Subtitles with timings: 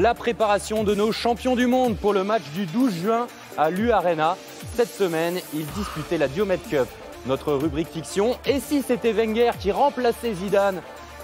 [0.00, 3.90] La préparation de nos champions du monde pour le match du 12 juin à l'U
[3.90, 4.36] Arena.
[4.76, 6.86] Cette semaine, ils disputaient la Diomed Cup.
[7.26, 8.38] Notre rubrique fiction.
[8.46, 10.82] Et si c'était Wenger qui remplaçait Zidane?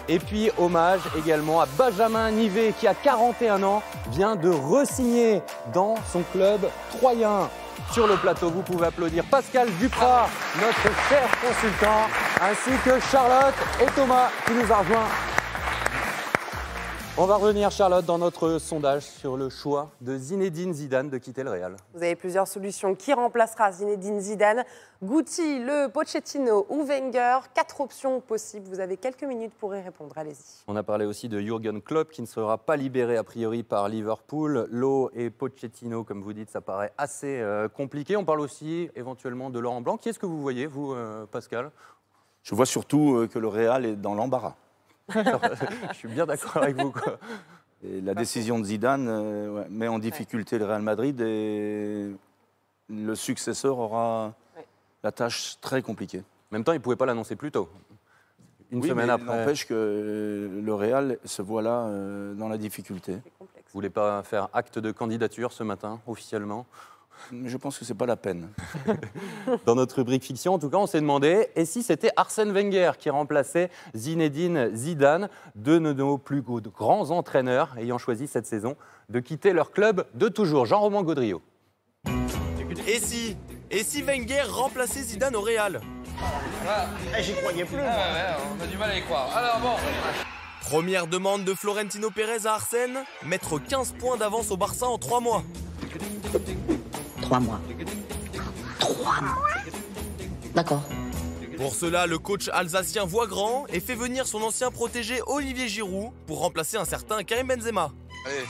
[0.08, 5.40] Et puis hommage également à Benjamin Nivet qui a 41 ans vient de resigner
[5.72, 6.68] dans son club
[6.98, 7.48] troyen.
[7.92, 10.28] Sur le plateau, vous pouvez applaudir Pascal Duprat,
[10.60, 12.08] notre cher consultant,
[12.42, 15.33] ainsi que Charlotte et Thomas qui nous a rejoints
[17.16, 21.44] on va revenir, Charlotte, dans notre sondage sur le choix de Zinedine Zidane de quitter
[21.44, 21.76] le Real.
[21.94, 22.96] Vous avez plusieurs solutions.
[22.96, 24.64] Qui remplacera Zinedine Zidane?
[25.00, 27.38] Guti, Le, Pochettino ou Wenger?
[27.54, 28.66] Quatre options possibles.
[28.68, 30.16] Vous avez quelques minutes pour y répondre.
[30.18, 30.64] Allez-y.
[30.66, 33.88] On a parlé aussi de Jürgen Klopp qui ne sera pas libéré a priori par
[33.88, 34.66] Liverpool.
[34.70, 38.16] Lo et Pochettino, comme vous dites, ça paraît assez euh, compliqué.
[38.16, 39.98] On parle aussi éventuellement de Laurent Blanc.
[39.98, 41.70] Qui est-ce que vous voyez, vous, euh, Pascal?
[42.42, 44.56] Je vois surtout euh, que le Real est dans l'embarras.
[45.14, 46.92] je suis bien d'accord avec vous.
[47.82, 52.10] la décision de Zidane euh, met en difficulté le Real Madrid et
[52.88, 54.34] le successeur aura
[55.02, 56.20] la tâche très compliquée.
[56.20, 57.68] En même temps, il ne pouvait pas l'annoncer plus tôt.
[58.70, 59.26] Une semaine après.
[59.26, 63.12] N'empêche que le Real se voit là euh, dans la difficulté.
[63.12, 66.66] Vous ne voulez pas faire acte de candidature ce matin, officiellement?
[67.32, 68.48] Je pense que ce n'est pas la peine.
[69.66, 72.92] Dans notre rubrique fiction, en tout cas, on s'est demandé et si c'était Arsène Wenger
[72.98, 78.76] qui remplaçait Zinedine Zidane, deux de nos plus grands entraîneurs ayant choisi cette saison
[79.08, 80.66] de quitter leur club de toujours.
[80.66, 81.42] Jean-Romain Gaudriot.
[82.86, 83.36] Et si
[83.70, 85.80] Et si Wenger remplaçait Zidane au Real?
[86.66, 86.86] Ah,
[87.20, 87.78] J'y croyais plus.
[87.80, 89.36] Ah, on a du mal à y croire.
[89.36, 89.76] Alors bon.
[90.62, 95.20] Première demande de Florentino Pérez à Arsène mettre 15 points d'avance au Barça en 3
[95.20, 95.42] mois.
[97.24, 97.58] Trois mois.
[98.78, 99.42] Trois mois
[100.54, 100.82] D'accord.
[101.56, 106.12] Pour cela, le coach alsacien voit grand et fait venir son ancien protégé Olivier Giroud
[106.26, 107.92] pour remplacer un certain Karim Benzema.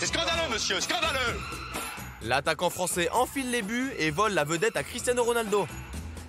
[0.01, 1.39] C'est scandaleux, monsieur, scandaleux
[2.23, 5.69] L'attaquant français enfile les buts et vole la vedette à Cristiano Ronaldo.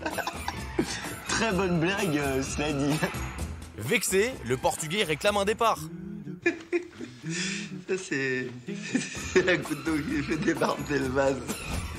[1.28, 2.94] Très bonne blague, euh, cela dit.
[3.78, 5.80] Vexé, le Portugais réclame un départ.
[7.88, 8.48] Ça, c'est.
[9.34, 11.36] C'est un couteau qui fait débarder le vase.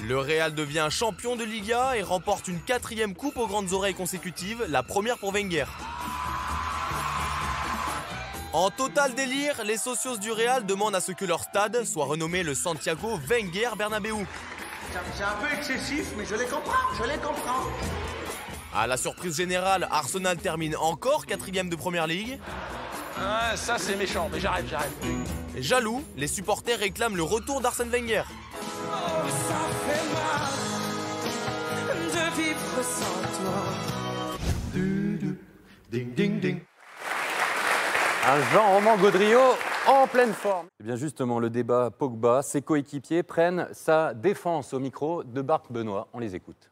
[0.06, 4.65] Le Real devient champion de Liga et remporte une quatrième coupe aux grandes oreilles consécutives,
[4.69, 5.65] la première pour Wenger.
[8.53, 12.45] En total délire, les socios du Real demandent à ce que leur stade soit renommé
[12.45, 14.15] le Santiago Wenger Bernabéu.
[14.93, 17.65] C'est un peu excessif, mais je les comprends, je les comprends.
[18.72, 22.39] À la surprise générale, Arsenal termine encore quatrième de Première Ligue.
[23.19, 24.93] Ah, ça c'est méchant, mais j'arrête, j'arrête.
[25.59, 28.22] Jaloux, les supporters réclament le retour d'Arsène Wenger.
[38.27, 39.55] Un Jean-Roman Gaudriot
[39.87, 40.67] en pleine forme.
[40.67, 45.41] Et eh bien justement, le débat Pogba, ses coéquipiers prennent sa défense au micro de
[45.41, 46.09] Bart Benoît.
[46.13, 46.71] On les écoute.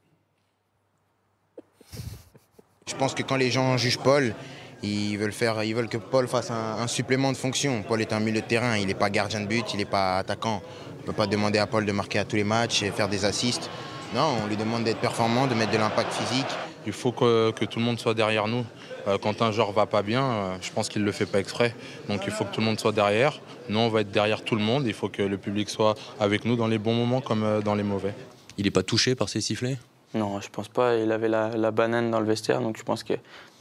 [2.87, 4.35] Je pense que quand les gens jugent Paul,
[4.83, 7.83] ils veulent, faire, ils veulent que Paul fasse un, supplément de fonction.
[7.83, 10.19] Paul est un milieu de terrain, il n'est pas gardien de but, il n'est pas
[10.19, 10.61] attaquant.
[10.99, 13.09] On ne peut pas demander à Paul de marquer à tous les matchs et faire
[13.09, 13.71] des assists.
[14.15, 16.47] Non, on lui demande d'être performant, de mettre de l'impact physique.
[16.87, 18.65] Il faut que, tout le monde soit derrière nous.
[19.07, 21.39] Euh, quand un joueur va pas bien, euh, je pense qu'il ne le fait pas
[21.41, 21.75] exprès.
[22.09, 23.41] Donc il faut que tout le monde soit derrière.
[23.69, 24.87] Nous, on va être derrière tout le monde.
[24.87, 27.75] Il faut que le public soit avec nous dans les bons moments comme euh, dans
[27.75, 28.15] les mauvais.
[28.59, 29.79] Il n'est pas touché par ces sifflets?
[30.15, 30.97] Non, je pense pas.
[30.97, 33.15] Il avait la, la banane dans le vestiaire, donc je pense que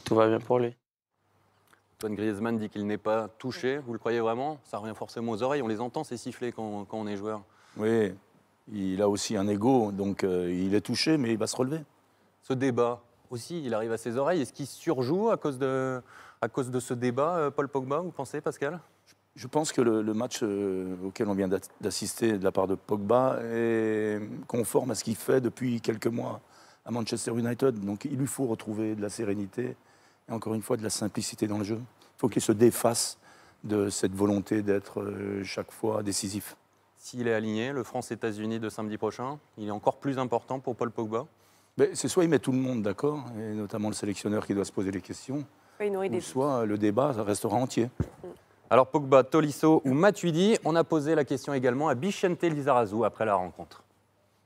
[0.04, 0.74] tout va bien pour lui.
[1.96, 3.78] Antoine Griezmann dit qu'il n'est pas touché.
[3.78, 4.58] Vous le croyez vraiment?
[4.64, 5.62] Ça revient forcément aux oreilles.
[5.62, 7.42] On les entend, ces sifflets, quand, on est joueur.
[7.76, 8.12] Oui,
[8.72, 11.80] il a aussi un ego, donc euh, il est touché, mais il va se relever.
[12.42, 14.42] Ce débat aussi, il arrive à ses oreilles.
[14.42, 16.00] Est-ce qu'il surjoue à cause de,
[16.40, 18.80] à cause de ce débat, euh, Paul Pogba, vous pensez, Pascal?
[19.36, 21.48] Je pense que le, match euh, auquel on vient
[21.80, 26.40] d'assister de la part de Pogba est conforme à ce qu'il fait depuis quelques mois
[26.84, 27.84] à Manchester United.
[27.84, 29.76] Donc il lui faut retrouver de la sérénité
[30.28, 31.80] et encore une fois de la simplicité dans le jeu.
[31.80, 33.18] Il faut qu'il se défasse
[33.64, 36.56] de cette volonté d'être euh, chaque fois décisif.
[37.04, 40.90] S'il est aligné, le France-États-Unis de samedi prochain, il est encore plus important pour Paul
[40.90, 41.26] Pogba
[41.92, 44.72] C'est soit il met tout le monde d'accord, et notamment le sélectionneur qui doit se
[44.72, 45.44] poser les questions,
[45.82, 47.90] ou soit le débat restera entier.
[47.90, 48.28] Mm.
[48.70, 53.26] Alors Pogba, Tolisso ou Matuidi, on a posé la question également à Bichente Lizarazu après
[53.26, 53.82] la rencontre.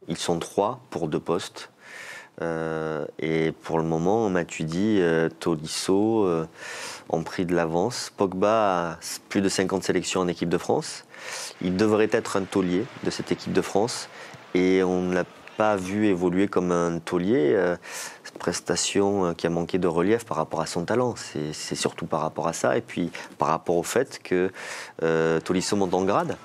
[0.09, 1.71] Ils sont trois pour deux postes.
[2.41, 6.47] Euh, et pour le moment, Matuidi, euh, Tolisso euh,
[7.09, 8.13] ont pris de l'avance.
[8.17, 8.99] Pogba a
[9.29, 11.05] plus de 50 sélections en équipe de France.
[11.61, 14.09] Il devrait être un taulier de cette équipe de France.
[14.55, 15.25] Et on ne l'a
[15.57, 17.75] pas vu évoluer comme un taulier.
[18.39, 21.15] prestation qui a manqué de relief par rapport à son talent.
[21.17, 22.77] C'est surtout par rapport à ça.
[22.77, 24.53] Et puis par rapport au fait que
[25.41, 26.37] Tolisso monte en grade.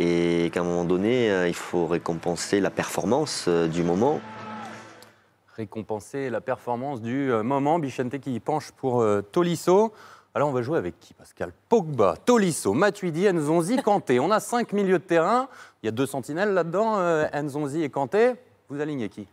[0.00, 4.20] et qu'à un moment donné, euh, il faut récompenser la performance euh, du moment.
[5.56, 7.78] Récompenser la performance du euh, moment.
[7.78, 9.92] Bichente qui penche pour euh, Tolisso.
[10.34, 11.52] Alors on va jouer avec qui, Pascal?
[11.68, 14.18] Pogba, Tolisso, Matuidi, Nzonzi, Kanté.
[14.18, 15.48] On a cinq milieux de terrain.
[15.80, 18.32] Il y a deux sentinelles là-dedans, euh, Nzonzi et Kanté.
[18.68, 19.28] Vous alignez qui?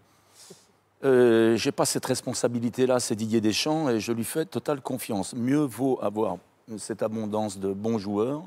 [1.04, 5.34] Euh, j'ai pas cette responsabilité-là, c'est Didier Deschamps, et je lui fais totale confiance.
[5.34, 6.38] Mieux vaut avoir
[6.78, 8.44] cette abondance de bons joueurs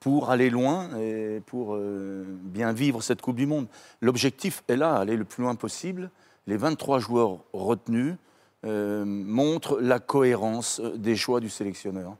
[0.00, 3.66] pour aller loin et pour bien vivre cette Coupe du Monde.
[4.00, 6.10] L'objectif est là, aller le plus loin possible.
[6.46, 8.16] Les 23 joueurs retenus
[8.64, 12.16] euh, montrent la cohérence des choix du sélectionneur,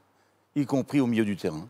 [0.55, 1.67] y compris au milieu du terrain.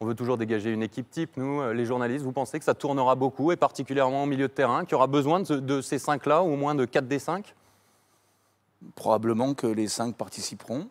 [0.00, 2.24] On veut toujours dégager une équipe type, nous, euh, les journalistes.
[2.24, 5.06] Vous pensez que ça tournera beaucoup, et particulièrement au milieu de terrain, qu'il y aura
[5.06, 7.54] besoin de, ce- de ces cinq-là, ou au moins de quatre des cinq?
[8.96, 10.88] Probablement que les cinq participeront,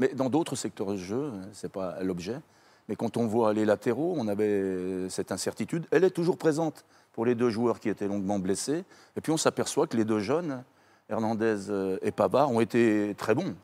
[0.00, 2.40] mais dans d'autres secteurs de jeu, ce n'est pas l'objet.
[2.88, 5.86] Mais quand on voit les latéraux, on avait cette incertitude.
[5.92, 8.84] Elle est toujours présente pour les deux joueurs qui étaient longuement blessés.
[9.16, 10.64] Et puis on s'aperçoit que les deux jeunes,
[11.08, 13.54] Hernandez euh, et Pavard, ont été très bons,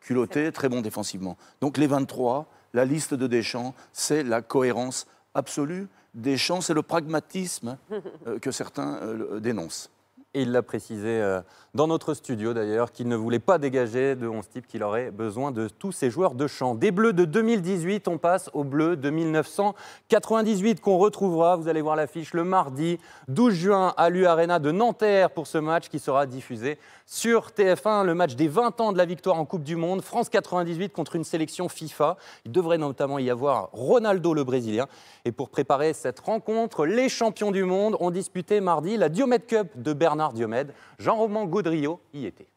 [0.00, 1.36] culottés, très bons défensivement.
[1.60, 5.88] Donc les 23, la liste de Deschamps, c'est la cohérence absolue.
[6.14, 7.78] Deschamps, c'est le pragmatisme
[8.26, 9.90] euh, que certains euh, dénoncent.
[10.32, 11.40] Et il l'a précisé euh,
[11.74, 15.50] dans notre studio d'ailleurs, qu'il ne voulait pas dégager de 11 types, qu'il aurait besoin
[15.50, 16.76] de tous ces joueurs de champ.
[16.76, 21.96] Des bleus de 2018, on passe aux bleus de 1998 qu'on retrouvera, vous allez voir
[21.96, 26.26] l'affiche, le mardi 12 juin à l'U Arena de Nanterre pour ce match qui sera
[26.26, 30.00] diffusé sur TF1, le match des 20 ans de la victoire en Coupe du Monde,
[30.00, 32.16] France 98 contre une sélection FIFA.
[32.44, 34.86] Il devrait notamment y avoir Ronaldo le Brésilien.
[35.24, 39.66] Et pour préparer cette rencontre, les champions du monde ont disputé mardi la Diomède Cup
[39.74, 40.74] de Bernard Diomède.
[40.98, 42.48] Jean-Romain Gaudriot y était.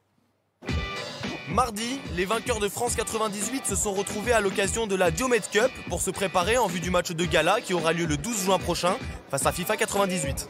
[1.49, 5.69] Mardi, les vainqueurs de France 98 se sont retrouvés à l'occasion de la Diomède Cup
[5.89, 8.57] pour se préparer en vue du match de gala qui aura lieu le 12 juin
[8.57, 8.95] prochain
[9.29, 10.47] face à FIFA 98.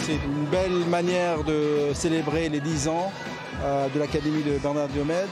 [0.00, 3.10] C'est une belle manière de célébrer les 10 ans
[3.62, 5.28] euh, de l'Académie de Bernard Diomède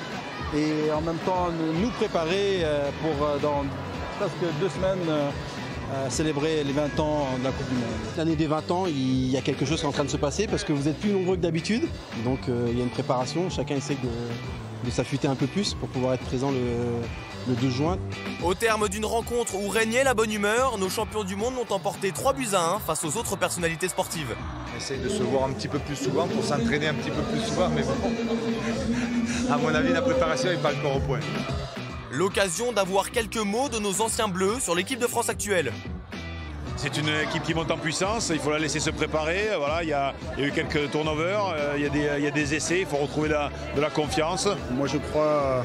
[0.57, 1.49] et en même temps
[1.81, 3.65] nous préparer euh, pour euh, dans
[4.19, 4.99] presque deux semaines
[5.93, 7.85] euh, célébrer les 20 ans de la Coupe du Monde.
[8.17, 10.17] L'année des 20 ans, il y a quelque chose qui est en train de se
[10.17, 11.83] passer parce que vous êtes plus nombreux que d'habitude.
[12.25, 15.75] Donc euh, il y a une préparation, chacun essaie de, de s'affûter un peu plus
[15.75, 16.59] pour pouvoir être présent le,
[17.49, 17.99] le 12 juin.
[18.43, 22.13] Au terme d'une rencontre où régnait la bonne humeur, nos champions du monde ont emporté
[22.13, 24.35] 3 buts à 1 face aux autres personnalités sportives.
[24.73, 27.23] On essaye de se voir un petit peu plus souvent pour s'entraîner un petit peu
[27.23, 31.21] plus souvent, mais bon, à mon avis, la préparation n'est pas encore au point.
[32.15, 35.73] L'occasion d'avoir quelques mots de nos anciens bleus sur l'équipe de France actuelle.
[36.77, 39.49] C'est une équipe qui monte en puissance, il faut la laisser se préparer.
[39.59, 42.09] Voilà, il, y a, il y a eu quelques turnovers, euh, il, y a des,
[42.19, 44.47] il y a des essais, il faut retrouver la- de la confiance.
[44.71, 45.65] Moi, je crois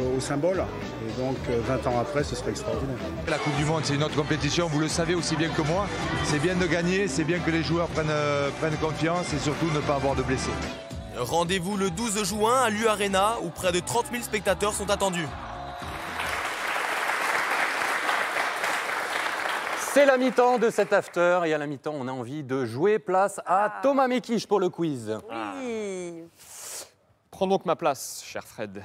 [0.00, 0.64] euh, au symbole.
[1.06, 2.96] Et donc, euh, 20 ans après, ce serait extraordinaire.
[3.28, 5.86] La Coupe du Monde, c'est une autre compétition, vous le savez aussi bien que moi.
[6.24, 9.70] C'est bien de gagner, c'est bien que les joueurs prennent, euh, prennent confiance et surtout
[9.74, 10.50] ne pas avoir de blessés.
[11.18, 15.26] Rendez-vous le 12 juin à l'U Arena où près de 30 000 spectateurs sont attendus.
[19.92, 22.98] C'est la mi-temps de cet after et à la mi-temps, on a envie de jouer
[22.98, 25.18] place à Thomas Mekich pour le quiz.
[25.60, 26.24] Oui.
[27.30, 28.82] Prends donc ma place, cher Fred.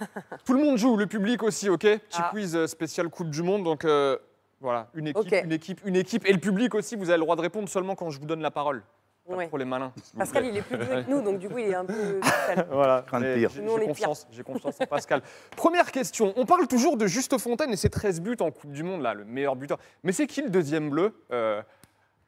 [0.44, 2.30] Tout le monde joue, le public aussi, ok Petit Ah.
[2.32, 4.16] quiz euh, spécial Coupe du Monde, donc euh,
[4.60, 7.36] voilà, une équipe, une équipe, une équipe, et le public aussi, vous avez le droit
[7.36, 8.82] de répondre seulement quand je vous donne la parole.
[9.30, 9.48] Pas Ouais.
[9.48, 9.92] pour les malins.
[10.18, 12.20] Pascal, il est plus vieux que nous, donc du coup, il est un peu.
[12.70, 13.50] Voilà, pire.
[13.50, 15.22] j'ai Nous, on j'ai est confiance, j'ai confiance en Pascal.
[15.56, 18.82] Première question, on parle toujours de Juste Fontaine et ses 13 buts en Coupe du
[18.82, 19.78] Monde, là, le meilleur buteur.
[20.02, 21.62] Mais c'est qui le deuxième bleu euh,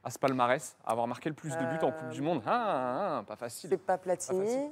[0.04, 2.42] à ce palmarès, à avoir marqué le plus de buts en Coupe du Monde?
[2.46, 3.70] Ah, ah, ah, pas facile.
[3.70, 4.70] C'est pas Platini.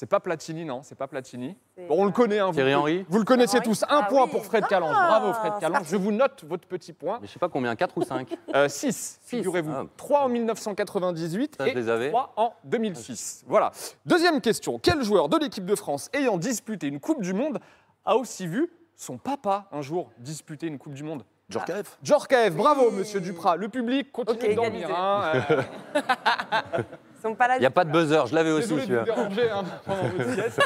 [0.00, 1.56] C'est pas Platini, non, c'est pas Platini.
[1.88, 3.66] Bon, on le euh, connaît, hein, vous, Thierry le- Henry vous le connaissez Henry.
[3.66, 3.82] tous.
[3.82, 4.30] Un Ah point oui.
[4.30, 4.94] pour Fred Calange.
[4.96, 5.86] Ah, Bravo Fred Calange.
[5.90, 7.18] Je vous note votre petit point.
[7.20, 8.28] Mais je sais pas combien, 4 ou 5
[8.68, 9.18] 6, Six.
[9.24, 9.72] figurez-vous.
[9.72, 9.86] Ah.
[9.96, 12.10] 3 en 1998 Ça, et les avais.
[12.10, 13.42] 3 en 2006.
[13.48, 13.72] Voilà.
[14.06, 14.78] Deuxième question.
[14.78, 17.58] Quel joueur de l'équipe de France ayant disputé une Coupe du Monde
[18.04, 21.24] a aussi vu son papa un jour disputer une Coupe du Monde?
[21.48, 23.56] Djorkaeff Djorkaeff, bravo Monsieur Duprat.
[23.56, 24.90] Le public continue Ok, de dormir.
[24.96, 25.62] hein, euh,
[27.18, 27.56] Ils sont pas là.
[27.56, 30.34] Il n'y a pas de buzzer, je l'avais aussi Désolé de déranger hein, pendant votre
[30.34, 30.60] sieste.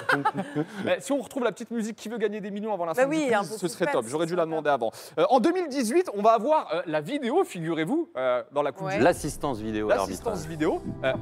[0.85, 3.03] Mais si on retrouve la petite musique qui veut gagner des millions avant la Bah
[3.03, 4.05] fin oui, du un quiz, peu ce serait top.
[4.09, 4.91] J'aurais dû la demander avant.
[5.19, 8.99] Euh, en 2018, on va avoir euh, la vidéo, figurez-vous, euh, dans la Coupe Ouais.
[8.99, 10.83] du L'assistance vidéo L'assistance vidéo.
[11.05, 11.13] Euh,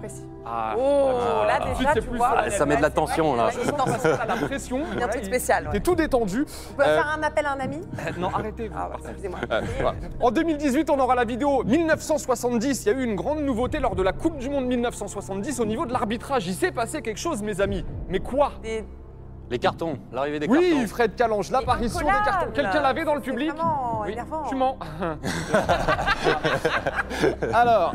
[0.46, 1.10] ah, Oh,
[1.46, 2.50] là déjà, tu plus vois.
[2.50, 3.46] Ça met de la tension là.
[3.46, 4.80] L'assistance, ça, la pression.
[4.94, 5.68] Il y a un truc spécial.
[5.70, 6.44] T'es tout détendu.
[6.72, 7.80] On peut faire un appel à un ami?
[8.18, 8.70] Non, arrêtez.
[8.74, 8.90] Ah,
[9.82, 9.94] bah.
[10.20, 12.84] En 2018, on aura la vidéo 1970.
[12.84, 15.19] Il y a eu une grande nouveauté lors de la Coupe du Monde 1970
[15.60, 16.46] au niveau de l'arbitrage.
[16.46, 17.84] Il s'est passé quelque chose, mes amis.
[18.08, 18.84] Mais quoi Des-
[19.50, 20.60] Les cartons, l'arrivée des cartons.
[20.62, 22.52] Oui, Fred Calange, l'apparition des cartons.
[22.54, 24.44] Quelqu'un l'avait dans le public vraiment Oui, énervant.
[24.48, 24.78] tu mens.
[27.52, 27.94] Alors,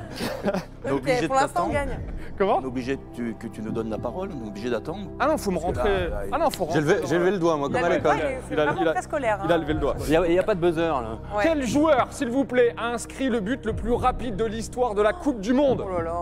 [0.84, 1.74] On est Ok, obligé de pour l'instant, on t'attendre.
[1.74, 2.00] gagne.
[2.38, 4.70] comment On est obligé que tu, que tu nous donnes la parole, on est obligé
[4.70, 5.08] d'attendre.
[5.20, 5.90] Ah non, faut me rentrer.
[5.90, 6.96] là, là, il- Ah non, faut J'ai rentrer.
[6.96, 8.32] levé, j'ai levé le doigt, moi, Il comme a à levé le doigt, l'école.
[8.52, 9.40] il a- il a- scolaire.
[9.46, 9.58] Il a hein.
[9.58, 9.96] levé le doigt.
[10.08, 11.18] Il n'y a, pas de buzzer, là.
[11.36, 11.44] Ouais.
[11.44, 15.02] Quel joueur, s'il vous plaît, a inscrit le but le plus rapide de l'histoire de
[15.02, 16.16] la Coupe du Monde Oh là là.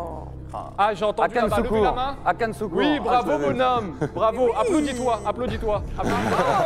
[0.77, 1.83] Ah, j'ai entendu Akan là-bas, levez Soukour.
[1.83, 2.15] la main.
[2.25, 2.77] Akan Soukour.
[2.77, 3.45] Oui, Ah, bravo, l'avais.
[3.53, 3.95] bonhomme.
[4.13, 4.50] Bravo.
[4.60, 5.83] Applaudis-toi, applaudis-toi.
[5.98, 6.63] Applaudis- Bravo.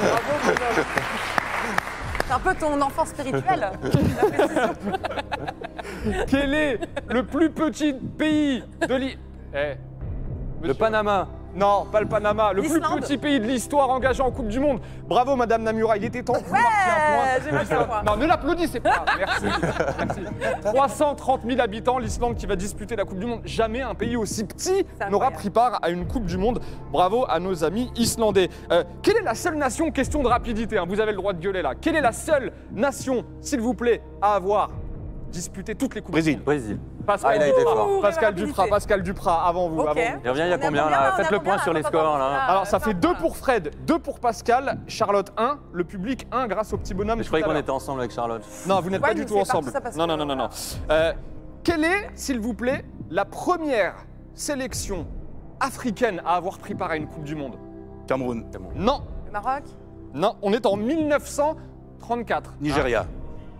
[0.00, 0.84] Bravo, bonhomme.
[2.26, 3.70] C'est un peu ton enfant spirituel.
[6.28, 9.18] Quel est le plus petit pays de l'île
[9.54, 9.74] Eh,
[10.62, 11.28] Le Panama.
[11.58, 12.52] Non, pas le Panama.
[12.52, 14.80] Le plus petit pays de l'histoire engagé en Coupe du Monde.
[15.08, 15.96] Bravo, Madame Namura.
[15.96, 16.58] Il était temps un point.
[16.60, 18.02] point.
[18.06, 19.04] Non, ne l'applaudissez pas.
[19.18, 19.46] Merci.
[19.98, 20.20] Merci.
[20.64, 23.40] 330 000 habitants, l'Islande qui va disputer la Coupe du Monde.
[23.44, 26.60] Jamais un pays aussi petit n'aura pris part à une Coupe du Monde.
[26.92, 28.50] Bravo à nos amis islandais.
[28.70, 31.40] Euh, quelle est la seule nation, question de rapidité, hein, vous avez le droit de
[31.40, 31.74] gueuler là.
[31.74, 34.70] Quelle est la seule nation, s'il vous plaît, à avoir
[35.30, 36.34] disputé toutes les Coupes du Brésil.
[36.36, 36.78] Monde Brésil.
[37.06, 37.74] Pascal Ah, il a été Duprat.
[37.74, 38.00] fort.
[38.02, 38.34] Pascal.
[38.34, 39.80] Duprat, Pascal Duprat, avant vous.
[39.80, 39.88] Ok.
[39.88, 40.20] avant vous.
[40.24, 41.82] Il revient, il y a On est combien, là on Faites le point sur les
[41.82, 42.42] scores, là.
[42.44, 43.12] Alors ça fait attends.
[43.12, 47.18] 2 pour Fred, 2 pour Pascal, Charlotte 1, le public 1 grâce au petit bonhomme.
[47.18, 47.62] Je tout croyais à qu'on l'heure.
[47.62, 48.42] était ensemble avec Charlotte.
[48.66, 49.66] Non, vous n'êtes Ouais, pas du tout ensemble.
[49.66, 50.48] tout ça parce Non, que, non, non, non, non.
[50.90, 51.12] Euh,
[51.64, 53.94] quelle est, s'il vous plaît, la première
[54.34, 55.06] sélection
[55.60, 57.56] africaine à avoir pris part à une Coupe du Monde?
[58.06, 58.44] Cameroun.
[58.74, 59.62] Non, Le Maroc
[60.14, 62.54] non, on est en 1934.
[62.60, 63.04] Nigeria.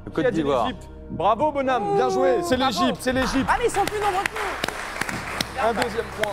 [0.06, 0.64] Le Qui Côte dit d'Ivoire.
[0.66, 0.88] l'Égypte?
[1.10, 2.36] Bravo, bonhomme, bien joué.
[2.42, 3.48] C'est l'Égypte, c'est l'Égypte.
[3.48, 5.68] Ah, mais ils sont plus nombreux que nous.
[5.68, 6.32] Un deuxième point.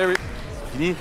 [0.00, 0.14] Eh oui.
[0.72, 0.94] Fini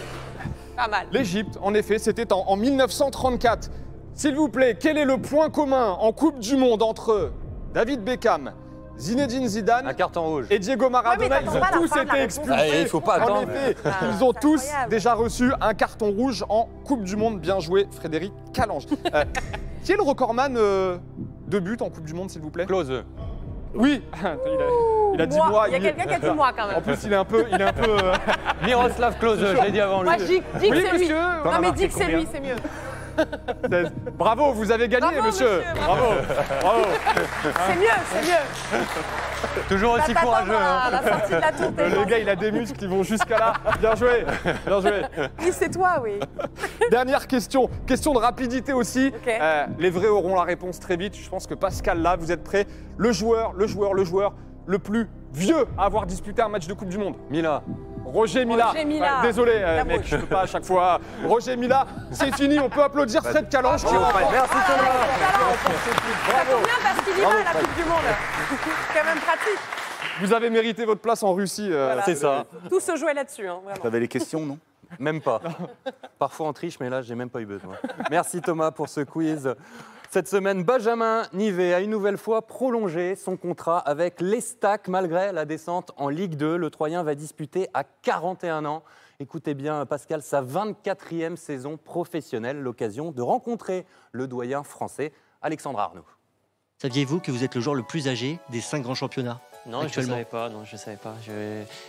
[0.76, 1.08] Pas mal.
[1.12, 3.70] L'Égypte, en effet, c'était en, en 1934.
[4.14, 7.32] S'il vous plaît, quel est le point commun en Coupe du Monde entre
[7.74, 8.52] David Beckham,
[8.98, 10.46] Zinedine Zidane Un carton rouge.
[10.50, 11.42] et Diego Maradona?
[11.42, 12.52] Ils ont tous été expulsés.
[12.58, 13.42] Ah, il faut pas En attendre.
[13.52, 14.90] effet, Ah, ils ont tous incroyable.
[14.92, 17.40] déjà reçu un carton rouge en Coupe du Monde.
[17.42, 18.86] Bien joué, Frédéric Calange.
[19.14, 19.26] Euh,
[19.84, 20.98] qui est le recordman euh,
[21.48, 23.04] de buts en Coupe du Monde, s'il vous plaît Close.
[23.74, 24.36] Oui, il a,
[25.16, 25.50] il a dit Moi.
[25.50, 25.66] moi.
[25.68, 26.82] Il y a quelqu'un qui a dit moi quand En même.
[26.82, 27.90] plus, il est un peu, il est un peu.
[27.92, 28.14] euh,
[28.66, 30.10] Miroslav Klose, je l'ai dit avant lui.
[30.10, 31.10] Moi, je dis, que Oui, c'est lui.
[31.10, 32.56] Non, mais dis que c'est lui, c'est mieux.
[34.18, 35.48] Bravo, vous avez gagné, Bravo, monsieur.
[35.58, 36.04] monsieur, Bravo,
[36.62, 36.82] bravo.
[37.68, 39.66] C'est mieux, c'est mieux.
[39.70, 40.56] Toujours aussi courageux.
[40.56, 40.90] hein.
[40.92, 41.72] la sortie de la tour.
[41.76, 43.54] t'es Le gars, il a des muscles qui vont jusqu'à là.
[43.80, 44.26] Bien joué,
[44.66, 45.02] bien joué.
[45.40, 46.20] Oui, c'est toi, oui.
[46.92, 49.12] Dernière question, question de rapidité aussi.
[49.28, 51.16] Euh, les vrais auront la réponse très vite.
[51.16, 52.66] Je pense que Pascal, là, vous êtes prêts.
[52.98, 54.34] Le joueur, le joueur, le joueur
[54.66, 57.16] le plus vieux à avoir disputé un match de Coupe du Monde.
[57.30, 57.62] Mila.
[58.06, 58.68] Roger Mila.
[58.68, 59.16] Roger Mila.
[59.22, 61.00] Ouais, désolé, euh, mec, je peux pas à chaque fois.
[61.26, 62.60] Roger Mila, c'est fini.
[62.60, 64.32] On peut applaudir Fred Calange qui remporte.
[64.32, 64.92] Merci Thomas.
[66.28, 68.00] Ça tombe bien parce qu'il y va à la Coupe du Monde.
[68.94, 69.60] C'est quand même pratique.
[70.22, 71.68] Vous avez mérité votre place en Russie.
[71.72, 72.04] euh, Voilà.
[72.04, 72.46] C'est ça.
[72.70, 73.82] Tout se jouait là-dessus, hein, vraiment.
[73.82, 74.58] T'avais les questions, non
[75.00, 75.42] Même pas.
[76.18, 77.74] Parfois on triche, mais là, j'ai même pas eu besoin.
[78.10, 79.54] Merci Thomas pour ce quiz.
[80.12, 85.46] Cette semaine, Benjamin Nivet a une nouvelle fois prolongé son contrat avec l'Estac malgré la
[85.46, 86.56] descente en Ligue 2.
[86.56, 88.84] Le Troyen va disputer à 41 ans.
[89.20, 96.06] Écoutez bien, Pascal, sa 24e saison professionnelle, l'occasion de rencontrer le doyen français Alexandre Arnaud.
[96.86, 100.00] Saviez-vous que vous êtes le joueur le plus âgé des cinq grands championnats Non, je
[100.02, 100.50] ne savais pas.
[100.50, 101.16] Non, je savais pas.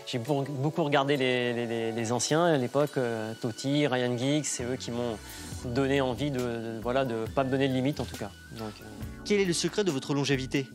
[0.07, 4.65] J'ai beaucoup regardé les, les- les- les anciens à l'époque, euh, Totti, Ryan Giggs, c'est
[4.65, 5.19] eux qui m'ont
[5.67, 8.31] donné envie de, de- voilà de pas me donner de limite en tout cas.
[8.53, 8.85] Donc, euh,
[9.27, 10.67] Quel est le secret de votre longévité?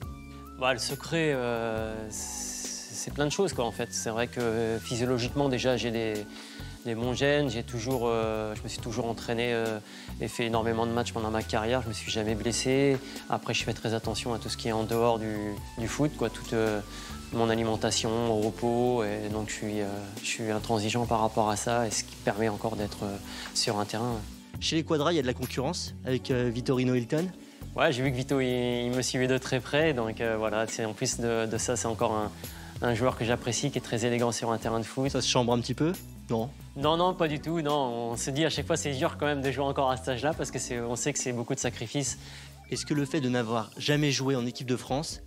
[0.59, 3.89] Bah, le secret, euh, c'est plein de choses quoi en fait.
[3.91, 6.27] C'est vrai que physiologiquement déjà j'ai des,
[6.85, 9.79] des bons gènes, j'ai toujours, euh, je me suis toujours entraîné euh,
[10.19, 11.81] et fait énormément de matchs pendant ma carrière.
[11.81, 12.97] Je me suis jamais blessé.
[13.29, 15.35] Après je fais très attention à tout ce qui est en dehors du,
[15.77, 16.79] du foot, quoi, toute euh,
[17.33, 19.75] mon alimentation, mon repos, et donc je suis,
[20.21, 23.05] je suis intransigeant par rapport à ça, et ce qui permet encore d'être
[23.53, 24.19] sur un terrain.
[24.59, 27.27] Chez les quadras, il y a de la concurrence avec Vittorino Hilton?
[27.73, 29.93] Ouais, j'ai vu que Vito, il, il me suivait de très près.
[29.93, 32.31] Donc voilà, c'est- en plus de, de ça, c'est encore un,
[32.81, 35.09] un joueur que j'apprécie, qui est très élégant sur un terrain de foot.
[35.09, 35.93] Ça se chambre un petit peu?
[36.31, 36.49] Non.
[36.77, 37.59] Non, non, pas du tout.
[37.61, 39.97] Non, on se dit à chaque fois, c'est dur quand même de jouer encore à
[39.97, 42.17] cet âge-là, parce que c'est, on sait que c'est beaucoup de sacrifices.
[42.71, 45.21] Est-ce que le fait de n'avoir jamais joué en équipe de France,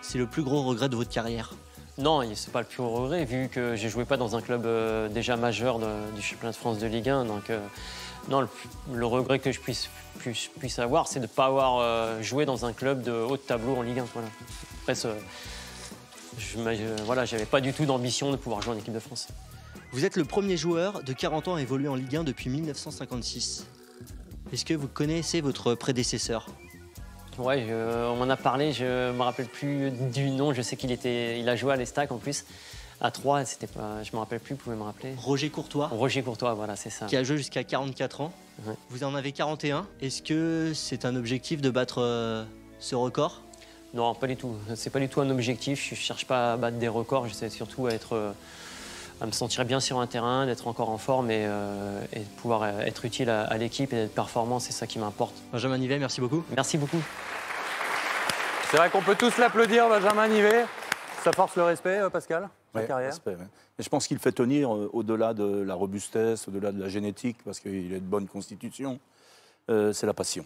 [0.00, 1.52] c'est le plus gros regret de votre carrière?
[1.98, 4.64] Non, c'est pas le plus gros regret, vu que j'ai joué pas dans un club
[4.64, 7.26] euh, déjà majeur de- du championnat de France de Ligue 1.
[7.26, 7.60] Donc, euh,
[8.30, 8.48] non, le,
[8.94, 12.46] le regret que je puisse, puisse, puisse avoir, c'est de ne pas avoir euh, joué
[12.46, 14.04] dans un club de haut de tableau en Ligue 1.
[14.14, 14.28] Voilà.
[14.82, 14.94] Après,
[16.38, 16.58] je
[17.04, 19.28] voilà, j'avais pas du tout d'ambition de pouvoir jouer en équipe de France.
[19.96, 23.64] Vous êtes le premier joueur de 40 ans à évoluer en Ligue 1 depuis 1956.
[24.52, 26.48] Est-ce que vous connaissez votre prédécesseur?
[27.38, 30.92] Ouais, je- on m'en a parlé, je me rappelle plus du nom, je sais qu'il
[30.92, 32.44] était, il a joué à l'Estac en plus.
[33.00, 35.14] À 3, c'était pas, je me rappelle plus, vous pouvez me rappeler?
[35.16, 37.06] Roger Courtois, Roger Courtois, voilà, c'est ça.
[37.06, 38.32] qui a joué jusqu'à 44 ans.
[38.90, 39.86] Vous en avez 41.
[40.02, 42.44] Est-ce que c'est un objectif de battre euh,
[42.80, 43.40] ce record?
[43.94, 44.56] Non, pas du tout.
[44.74, 45.88] C'est pas du tout un objectif.
[45.88, 47.28] Je cherche pas à battre des records.
[47.28, 48.32] J'essaie surtout à être, euh,
[49.20, 52.28] à me sentir bien sur un terrain, d'être encore en forme et, euh, et de
[52.40, 54.58] pouvoir euh, être utile à, à l'équipe et d'être performant.
[54.60, 55.34] C'est ça qui m'importe.
[55.52, 56.44] Benjamin Nivet, merci beaucoup.
[56.54, 57.00] Merci beaucoup.
[58.70, 60.64] C'est vrai qu'on peut tous l'applaudir, Benjamin Nivet.
[61.22, 63.46] Ça force le respect, euh, Pascal sa Ouais, carrière respect, ouais.
[63.78, 67.38] Et je pense qu'il fait tenir euh, au-delà de la robustesse, au-delà de la génétique,
[67.44, 69.00] parce qu'il est de bonne constitution.
[69.70, 70.44] euh, c'est la passion.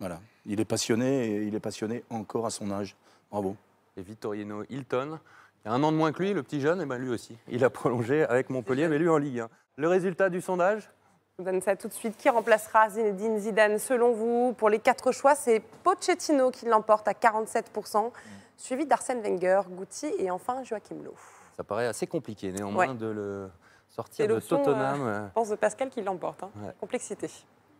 [0.00, 0.20] Voilà.
[0.46, 2.96] Il est passionné et il est passionné encore à son âge.
[3.30, 3.56] Bravo.
[3.96, 5.18] Et Vittorino Hilton,
[5.64, 7.08] il y a un an de moins que lui, le petit jeune, et ben lui
[7.10, 7.36] aussi.
[7.48, 9.48] Il a prolongé avec Montpellier, mais lui en Ligue 1.
[9.76, 10.90] Le résultat du sondage?
[11.38, 12.16] Je vous donne ça tout de suite.
[12.16, 14.54] Qui remplacera Zinedine Zidane selon vous?
[14.58, 18.12] Pour les quatre choix, c'est Pochettino qui l'emporte à 47%,
[18.56, 21.14] suivi d'Arsène Wenger, Guti et enfin Joachim Löw.
[21.56, 22.94] Ça paraît assez compliqué néanmoins Ouais.
[22.94, 23.50] de le
[23.88, 25.00] sortir de Tottenham.
[25.02, 26.42] euh, euh, je pense, de Pascal qui l'emporte.
[26.42, 26.50] hein.
[26.62, 26.72] Ouais.
[26.78, 27.28] Complexité.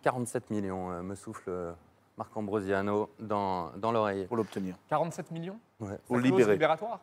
[0.02, 1.72] 47 millions, euh, me souffle euh,
[2.16, 4.26] Marc Ambrosiano dans, dans l'oreille.
[4.26, 4.74] Pour l'obtenir.
[4.88, 5.58] 47 millions?
[5.80, 5.96] Ouais.
[6.06, 6.52] Pour le clause libérer.
[6.52, 7.00] libératoire?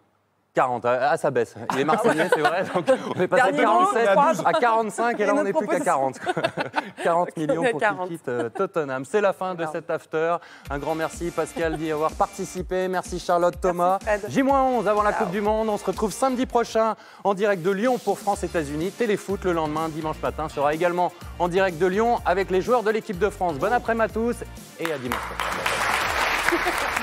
[0.53, 1.55] 40, ah, ça baisse.
[1.73, 2.65] Il est marseillais, c'est vrai.
[2.75, 4.49] Donc on est passé de Dernier mot, 47 je crois.
[4.49, 6.19] à 45 et là on n'est plus qu'à 40.
[7.03, 8.09] 40 millions à pour qu'il 40.
[8.09, 9.05] quitte euh, Tottenham.
[9.05, 10.35] C'est la fin de cet after.
[10.69, 12.89] Un grand merci Pascal d'y avoir participé.
[12.89, 13.99] Merci Charlotte Thomas.
[14.27, 15.69] J-11 avant la Coupe du Monde.
[15.69, 18.91] On se retrouve samedi prochain en direct de Lyon pour France-États-Unis.
[18.91, 22.91] Téléfoot le lendemain, dimanche matin, sera également en direct de Lyon avec les joueurs de
[22.91, 23.57] l'équipe de France.
[23.57, 24.35] Bon après-midi à tous
[24.79, 27.00] et à dimanche prochain.